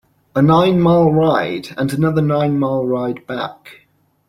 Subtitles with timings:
[0.35, 3.85] A nine-mile ride, and another nine-mile ride back.